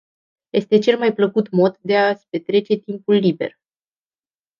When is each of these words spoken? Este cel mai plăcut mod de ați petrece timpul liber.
Este 0.51 0.79
cel 0.79 0.97
mai 0.97 1.13
plăcut 1.13 1.49
mod 1.51 1.77
de 1.81 1.97
ați 1.97 2.27
petrece 2.29 2.75
timpul 2.75 3.15
liber. 3.15 3.57